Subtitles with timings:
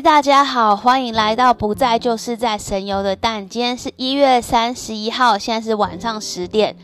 [0.00, 3.48] 大家好，欢迎来到不在就是在神游的蛋。
[3.48, 6.76] 今天是一月三十一号，现在是晚上十点。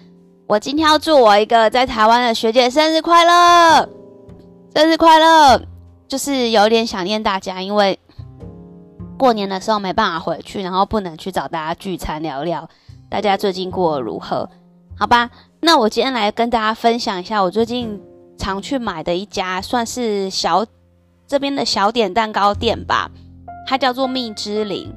[0.49, 3.89] 我今天要祝我一个在台湾的学姐生日快乐，
[4.75, 5.63] 生日快乐！
[6.09, 7.97] 就是有点想念大家，因为
[9.17, 12.69] 过年的时候没办法回去，然后不能去找大家聚餐聊聊，
[13.09, 14.49] 大家最近过得如何？
[14.99, 18.01] 好吧，那我今天来跟大家分享一下我最近
[18.37, 20.67] 常去买的一家，算是小。
[21.35, 23.11] 这边的小点蛋糕店吧，
[23.67, 24.95] 它叫做蜜之灵。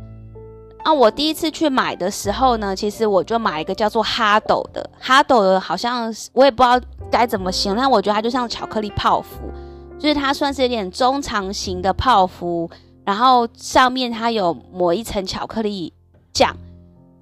[0.84, 6.80] 啊，我第一次去买的时候呢，其实我就买一个叫做哈斗的，哈斗的好像我也不知道
[7.10, 9.52] 该怎么形容，但我觉得它就像巧克力泡芙，
[9.98, 12.70] 就是它算是有点中长型的泡芙，
[13.04, 15.92] 然后上面它有抹一层巧克力
[16.32, 16.56] 酱，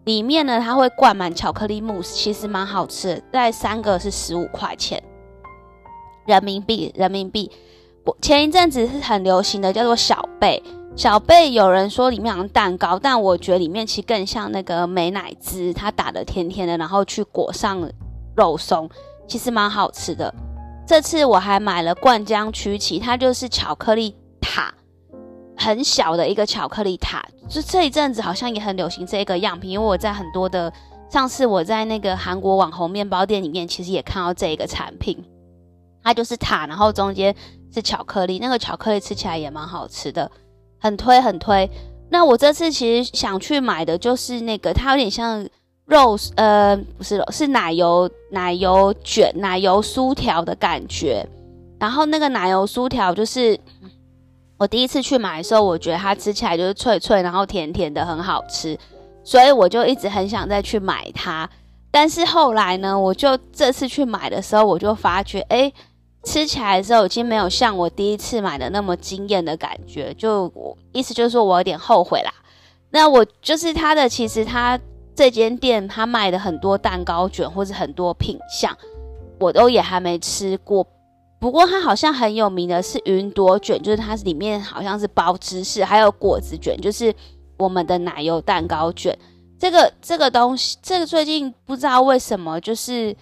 [0.04, 3.24] 里面呢它会灌满巧克力慕斯，其实蛮好吃的。
[3.32, 5.02] 在三个是十五块钱
[6.26, 7.50] 人民币，人民币。
[8.22, 10.62] 前一阵子是很流行的，叫做小贝。
[10.96, 17.90] 小贝有人说里面像蛋糕，但我觉得里面其实更像那个美乃滋，它打的甜甜的，然后去裹上
[18.36, 18.90] 肉松，
[19.28, 20.34] 其实蛮好吃的。
[20.88, 24.74] 这次我还买了灌浆曲奇，它就是巧克力塔，
[25.58, 27.26] 很小的一个巧克力塔。
[27.50, 30.72] 就这一阵子好像也很流行这个样品，因为我在很多的
[31.10, 35.22] 上次我在那个韩国网红面包店里面，其实也看到这个产品，
[36.02, 37.36] 它就是塔，然后中间。
[37.76, 40.32] 是巧克力，那个巧克力吃起来也蛮好吃的，
[40.80, 41.70] 很推很推。
[42.10, 45.46] 那我这次其实想去买的就是那个，它有点像
[45.86, 51.28] 肉，呃，不是肉，是奶油奶油卷、奶油酥条的感觉。
[51.78, 53.60] 然后那个奶油酥条就是
[54.58, 58.80] 我第一次去买的时候，我觉得它吃起来就是脆脆，然后甜甜的，很好吃，
[59.26, 61.50] 所以我就一直很想再去买它。
[61.92, 65.74] 但是后来呢，我就这次去买的时候，我就发觉，哎。
[66.26, 72.34] 吃起来的时候已经没有像我第一次买的那么惊艳的感觉，就我意思就是说我有点后悔啦。
[72.90, 74.78] 那我就是他的，其实他
[75.16, 78.76] 这间店他卖的很多蛋糕卷或者很多品相，
[79.40, 80.86] 我都也还没吃过。
[81.40, 87.14] 不过它好像很有名的是云朵卷，就是它里面好像是包芝士，还有果子卷，就是
[87.58, 89.16] 我们的奶油蛋糕卷。
[89.60, 93.16] 这个这个东西，这个最近不知道为什么就是。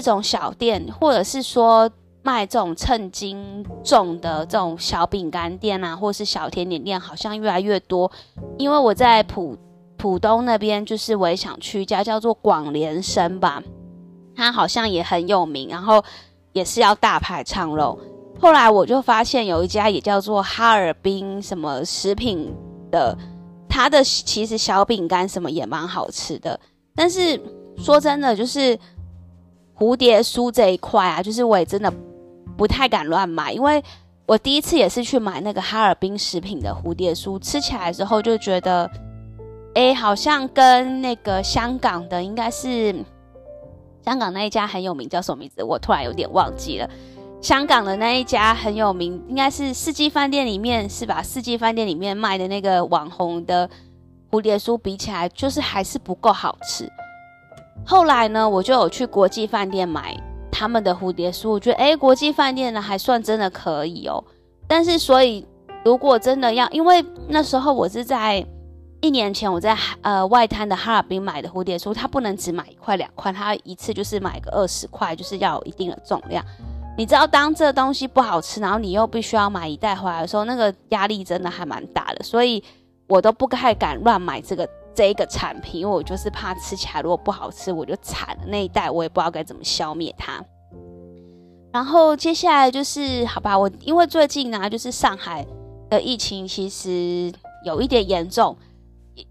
[0.00, 1.90] 这种小店，或者是说
[2.22, 8.10] 卖这种称斤重的这种小饼干店啊，或是小甜点店，好像越来越多。
[8.56, 9.56] 因为我在浦
[9.98, 13.62] 浦东那边，就是我也想去一家叫做广联生吧，
[14.34, 16.02] 它好像也很有名，然后
[16.52, 17.98] 也是要大排长龙。
[18.40, 22.50] 后来我就发现有一家也叫做哈尔滨什么食品
[22.90, 23.16] 的，
[23.68, 26.58] 它的其实小饼干什么也蛮好吃的。
[26.94, 27.38] 但是
[27.76, 28.78] 说真的，就是。
[29.76, 31.92] 蝴蝶酥这一块啊，就是我也真的
[32.56, 33.82] 不太敢乱买，因为
[34.26, 38.88] 我第一次也是去买那个哈尔滨食品的蝴蝶酥，吃起来之后就觉得，
[39.74, 42.94] 哎，好像跟那个香港的应该是
[44.04, 45.62] 香港那一家很有名，叫什么名字？
[45.62, 46.88] 我突然有点忘记了。
[47.40, 51.20] 香港的那一家很有名，应该是四季饭店里面是吧？
[51.20, 53.68] 四季饭店里面卖的那个网红的
[54.30, 56.88] 蝴蝶酥比起来，就是还是不够好吃。
[57.84, 60.16] 后来呢，我就有去国际饭店买
[60.50, 64.22] 他们的蝴蝶酥，我觉得哎，国际饭店的还算真的可以哦。
[64.68, 65.44] 但是，所以
[65.84, 68.44] 如果真的要，因为那时候我是在
[69.00, 76.44] 一年前我在呃外滩的哈尔滨买的蝴蝶酥，它不能只买一块两块，它一次就是买个二十块，就是要有一定的重量。
[76.96, 82.62] 你知道，当这东西不好吃，然后你又必须要买一袋回来的时候，那个压力真的还蛮大的，所以
[83.08, 84.68] 我都不太敢乱买这个。
[84.94, 88.42] 这一个产品，因为我就是怕吃起来如果不好吃，我就惨了。
[88.46, 90.44] 那一袋我也不知道该怎么消灭它。
[91.72, 95.46] 然后接下来就是好吧，我因为最近呢，就是上海
[95.88, 97.32] 的疫情其实
[97.64, 98.54] 有一点严重，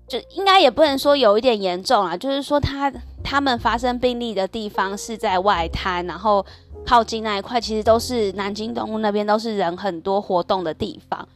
[0.07, 2.91] 就应该也不能说有一点严重啊，就是说他
[3.23, 6.43] 他们发生病例的地方是在外滩，然后
[6.83, 11.27] 靠近那一块其实都是南京东路那边都是人很多活动的地方。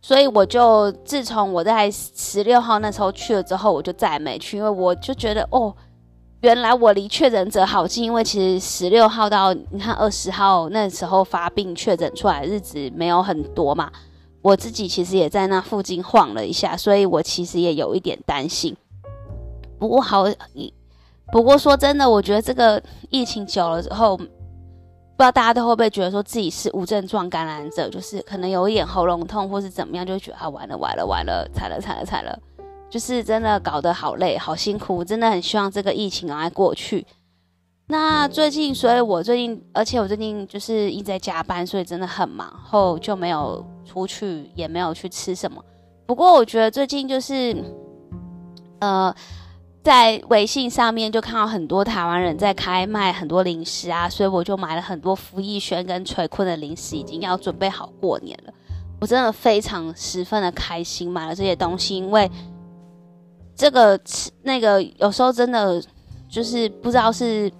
[0.00, 5.74] 所以我就自从我在十六号那时候去了之后，我就再也没去，因为我就觉得哦，
[6.40, 8.04] 原来我离确诊者好近。
[8.04, 13.90] 因为其实十六号到你看二十号那时候发病确诊出来日子没有很多嘛，
[14.40, 18.76] 我自己其实也在那附近晃了一下，所以我其实也有一点担心。
[19.78, 20.24] 不过好，
[21.32, 22.80] 不过说真的，我觉得这个
[23.10, 24.18] 疫情久了之后。
[25.18, 32.38] 不知道大家都会不会觉得说自己是无症状感染者，就是可能有一点喉咙痛或是怎么样，就觉得啊完了完了完了，惨了惨了惨了，
[32.88, 37.04] 就是真的搞得好累好辛苦，真的很希望这个疫情赶快过去。
[37.88, 45.60] 那最近，所以我最近，而且我最近就是一直在加班，所以真的很忙，后就没有出去，也没有去吃什么。
[46.06, 47.56] 不过我觉得最近就是，
[48.78, 49.12] 呃，
[49.88, 58.52] 在微信上面就看到很多台湾人在开卖很多零食啊，所以我就买了很多福义轩跟垂坤的零食，已经要准备好过年了。
[59.00, 62.30] 我真的非常十分的开心，买了这些东西，因为
[63.56, 65.82] 这个吃那个有时候真的
[66.28, 67.50] 就是不知道是。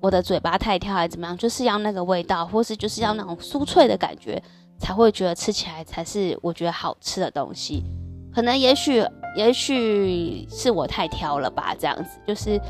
[0.00, 1.36] 我的嘴巴太挑还是怎么样？
[1.38, 4.40] 就是要那个味道，或是就是要那种酥脆的感觉，
[4.78, 7.84] 才会觉得吃起来才是我觉得好吃的东西。
[8.36, 9.02] 可能也许
[9.34, 12.60] 也许是我太挑了吧，这样子就是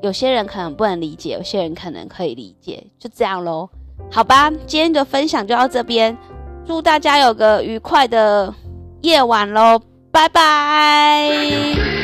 [0.00, 3.68] 有些人可能不能理解，有些人可能可以理解，就这样喽。
[4.12, 6.16] 好吧，今天的分享就到这边，
[6.64, 8.54] 祝大家有个愉快的
[9.00, 9.80] 夜晚喽，
[10.12, 11.97] 拜拜。